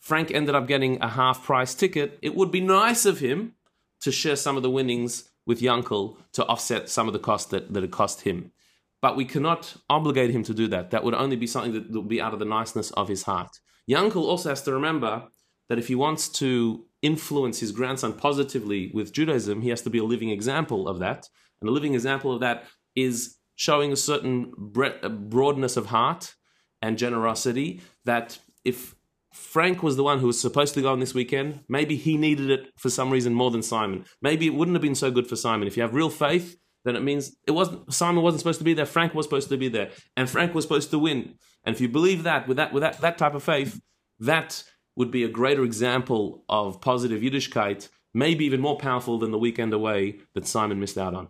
Frank 0.00 0.30
ended 0.30 0.54
up 0.54 0.66
getting 0.66 1.00
a 1.02 1.08
half 1.08 1.44
price 1.44 1.74
ticket. 1.74 2.18
It 2.22 2.34
would 2.34 2.50
be 2.50 2.60
nice 2.60 3.06
of 3.06 3.18
him 3.20 3.54
to 4.00 4.12
share 4.12 4.36
some 4.36 4.56
of 4.56 4.62
the 4.62 4.70
winnings 4.70 5.30
with 5.46 5.60
Yankel 5.60 6.16
to 6.32 6.44
offset 6.46 6.88
some 6.88 7.06
of 7.06 7.12
the 7.12 7.18
cost 7.18 7.50
that, 7.50 7.72
that 7.72 7.84
it 7.84 7.90
cost 7.90 8.22
him. 8.22 8.52
But 9.00 9.16
we 9.16 9.24
cannot 9.24 9.76
obligate 9.88 10.30
him 10.30 10.42
to 10.44 10.54
do 10.54 10.68
that. 10.68 10.90
That 10.90 11.04
would 11.04 11.14
only 11.14 11.36
be 11.36 11.46
something 11.46 11.72
that 11.72 11.90
would 11.90 12.08
be 12.08 12.20
out 12.20 12.32
of 12.32 12.38
the 12.38 12.44
niceness 12.44 12.90
of 12.92 13.08
his 13.08 13.22
heart. 13.22 13.60
Yankel 13.88 14.16
also 14.16 14.48
has 14.48 14.62
to 14.62 14.72
remember 14.72 15.24
that 15.68 15.78
if 15.78 15.88
he 15.88 15.94
wants 15.94 16.28
to 16.28 16.86
influence 17.02 17.60
his 17.60 17.72
grandson 17.72 18.12
positively 18.12 18.90
with 18.92 19.12
Judaism, 19.12 19.62
he 19.62 19.68
has 19.68 19.82
to 19.82 19.90
be 19.90 19.98
a 19.98 20.04
living 20.04 20.30
example 20.30 20.88
of 20.88 20.98
that. 20.98 21.28
And 21.60 21.68
a 21.68 21.72
living 21.72 21.94
example 21.94 22.32
of 22.32 22.40
that 22.40 22.64
is 22.94 23.35
showing 23.56 23.92
a 23.92 23.96
certain 23.96 24.52
bre- 24.56 25.00
uh, 25.02 25.08
broadness 25.08 25.76
of 25.76 25.86
heart 25.86 26.34
and 26.80 26.98
generosity 26.98 27.80
that 28.04 28.38
if 28.64 28.94
Frank 29.32 29.82
was 29.82 29.96
the 29.96 30.02
one 30.02 30.18
who 30.18 30.28
was 30.28 30.40
supposed 30.40 30.74
to 30.74 30.82
go 30.82 30.92
on 30.92 31.00
this 31.00 31.14
weekend, 31.14 31.60
maybe 31.68 31.96
he 31.96 32.16
needed 32.16 32.50
it 32.50 32.70
for 32.76 32.88
some 32.88 33.10
reason 33.10 33.34
more 33.34 33.50
than 33.50 33.62
Simon. 33.62 34.04
Maybe 34.22 34.46
it 34.46 34.54
wouldn't 34.54 34.74
have 34.74 34.82
been 34.82 34.94
so 34.94 35.10
good 35.10 35.26
for 35.26 35.36
Simon. 35.36 35.68
If 35.68 35.76
you 35.76 35.82
have 35.82 35.94
real 35.94 36.10
faith, 36.10 36.56
then 36.84 36.96
it 36.96 37.02
means 37.02 37.36
it 37.46 37.50
wasn't 37.50 37.92
Simon 37.92 38.22
wasn't 38.22 38.40
supposed 38.40 38.60
to 38.60 38.64
be 38.64 38.72
there, 38.72 38.86
Frank 38.86 39.12
was 39.12 39.26
supposed 39.26 39.48
to 39.48 39.56
be 39.56 39.68
there, 39.68 39.90
and 40.16 40.30
Frank 40.30 40.54
was 40.54 40.64
supposed 40.64 40.90
to 40.92 40.98
win. 40.98 41.34
And 41.64 41.74
if 41.74 41.80
you 41.80 41.88
believe 41.88 42.22
that 42.22 42.46
with 42.46 42.56
that 42.58 42.72
with 42.72 42.82
that, 42.82 43.00
that 43.00 43.18
type 43.18 43.34
of 43.34 43.42
faith, 43.42 43.80
that 44.20 44.62
would 44.94 45.10
be 45.10 45.24
a 45.24 45.28
greater 45.28 45.64
example 45.64 46.44
of 46.48 46.80
positive 46.80 47.20
Yiddishkeit, 47.20 47.88
maybe 48.14 48.44
even 48.46 48.60
more 48.60 48.78
powerful 48.78 49.18
than 49.18 49.32
the 49.32 49.38
weekend 49.38 49.74
away 49.74 50.20
that 50.34 50.46
Simon 50.46 50.80
missed 50.80 50.96
out 50.96 51.14
on. 51.14 51.28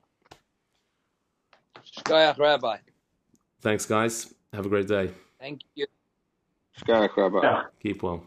Shkoyach, 1.99 2.39
Rabbi. 2.39 2.77
Thanks, 3.61 3.87
guys. 3.87 4.35
Have 4.53 4.67
a 4.67 4.69
great 4.69 4.89
day. 4.89 5.11
Thank 5.41 5.63
you. 5.75 5.87
Shkoyach, 6.79 7.17
Rabbi. 7.17 7.41
Yeah. 7.43 7.63
Keep 7.83 8.03
well. 8.03 8.25